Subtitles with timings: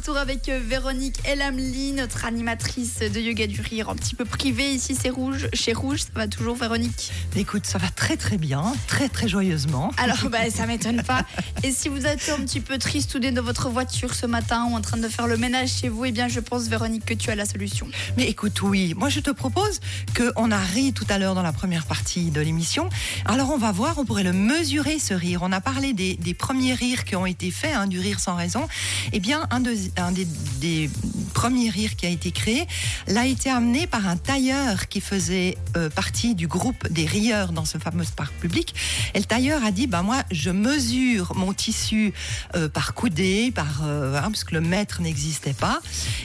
[0.00, 4.72] retour avec euh, Véronique Elamli, notre animatrice de yoga du rire, un petit peu privée.
[4.72, 5.48] Ici, c'est rouge.
[5.52, 7.12] Chez Rouge, ça va toujours, Véronique?
[7.36, 9.92] Écoute, ça va très très bien, très très joyeusement.
[9.98, 11.26] Alors, bah, ça m'étonne pas.
[11.64, 14.80] Et si vous êtes un petit peu tristoudé dans votre voiture ce matin ou en
[14.80, 17.34] train de faire le ménage chez vous, eh bien, je pense, Véronique, que tu as
[17.34, 17.86] la solution.
[18.16, 19.80] Mais écoute, oui, moi je te propose
[20.16, 22.88] qu'on a ri tout à l'heure dans la première partie de l'émission.
[23.26, 25.40] Alors on va voir, on pourrait le mesurer ce rire.
[25.42, 28.34] On a parlé des, des premiers rires qui ont été faits, hein, du rire sans
[28.34, 28.66] raison.
[29.12, 30.90] Eh bien, un, de, un des,
[31.34, 32.66] premiers rires qui a été créé
[33.06, 37.64] l'a été amené par un tailleur qui faisait euh, partie du groupe des rieurs dans
[37.64, 38.74] ce fameux parc public.
[39.14, 42.12] Et le tailleur a dit, bah moi, je mesure mon tissu
[42.54, 45.80] euh, par coudée, par, euh, hein, parce que le mètre n'existait pas,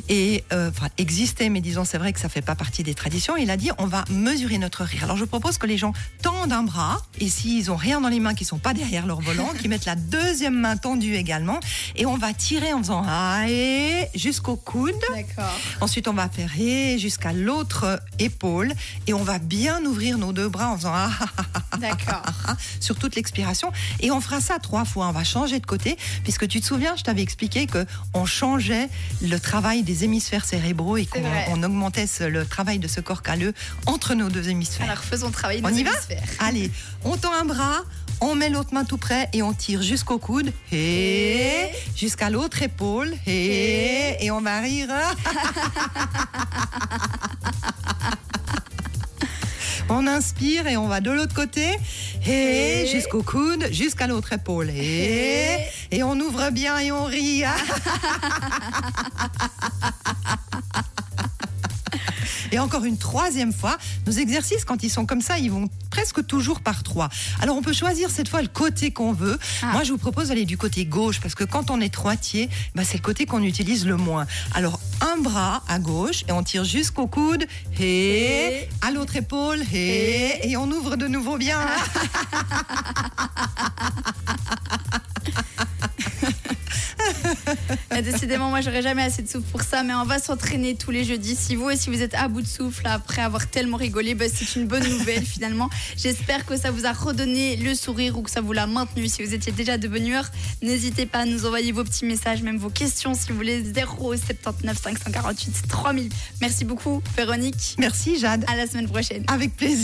[0.09, 3.37] et euh, enfin existait, mais disons c'est vrai que ça fait pas partie des traditions.
[3.37, 5.03] Il a dit, on va mesurer notre rire.
[5.03, 8.19] Alors je propose que les gens tendent un bras, et s'ils ont rien dans les
[8.19, 11.59] mains, qui sont pas derrière leur volant, qui mettent la deuxième main tendue également,
[11.95, 13.03] et on va tirer en faisant
[14.13, 14.93] jusqu'au coude.
[15.13, 15.59] D'accord.
[15.81, 18.73] Ensuite, on va et jusqu'à l'autre épaule
[19.07, 22.23] et on va bien ouvrir nos deux bras en faisant ah, ah, ah, ah, D'accord.
[22.79, 23.71] sur toute l'expiration.
[24.01, 25.07] Et on fera ça trois fois.
[25.07, 28.89] On va changer de côté puisque tu te souviens, je t'avais expliqué que on changeait
[29.21, 33.53] le travail des hémisphères cérébraux et qu'on augmentait le travail de ce corps calleux
[33.85, 34.89] entre nos deux hémisphères.
[34.89, 35.91] Alors, faisons travailler nos On y va?
[35.91, 36.23] hémisphères.
[36.39, 36.71] Allez,
[37.03, 37.81] on tend un bras,
[38.21, 40.51] on met l'autre main tout près et on tire jusqu'au coude.
[40.71, 43.13] Et jusqu'à l'autre épaule.
[43.27, 44.89] Et, et on va rire.
[49.87, 51.77] On inspire et on va de l'autre côté.
[52.25, 54.71] Et Et- jusqu'au coude, jusqu'à l'autre épaule.
[54.71, 55.57] Et,
[55.91, 57.43] et on ouvre bien et on rit.
[62.51, 66.25] Et encore une troisième fois, nos exercices, quand ils sont comme ça, ils vont presque
[66.25, 67.09] toujours par trois.
[67.41, 69.37] Alors on peut choisir cette fois le côté qu'on veut.
[69.61, 69.71] Ah.
[69.73, 72.83] Moi, je vous propose d'aller du côté gauche parce que quand on est droitier, bah,
[72.85, 74.25] c'est le côté qu'on utilise le moins.
[74.53, 77.45] Alors un bras à gauche et on tire jusqu'au coude
[77.79, 81.59] et, à l'autre épaule et, et on ouvre de nouveau bien.
[87.07, 87.14] Et
[88.03, 91.03] Décidément, moi, j'aurais jamais assez de souffle pour ça, mais on va s'entraîner tous les
[91.03, 91.35] jeudis.
[91.35, 94.59] Si vous aussi vous êtes à bout de souffle après avoir tellement rigolé, bah, c'est
[94.59, 95.69] une bonne nouvelle finalement.
[95.97, 99.07] J'espère que ça vous a redonné le sourire ou que ça vous l'a maintenu.
[99.07, 100.29] Si vous étiez déjà de bonne humeur,
[100.61, 103.63] n'hésitez pas à nous envoyer vos petits messages, même vos questions si vous voulez.
[103.63, 106.09] 0 79 548 3000.
[106.41, 107.75] Merci beaucoup, Véronique.
[107.77, 108.45] Merci Jade.
[108.47, 109.23] À la semaine prochaine.
[109.27, 109.83] Avec plaisir.